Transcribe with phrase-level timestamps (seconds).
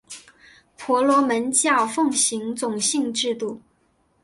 [0.79, 3.61] 婆罗门教奉行种姓制度。